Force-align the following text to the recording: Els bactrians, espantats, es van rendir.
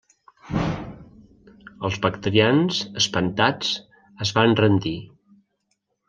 Els 1.89 1.99
bactrians, 2.05 2.79
espantats, 3.01 3.69
es 4.27 4.31
van 4.39 4.57
rendir. 4.61 4.95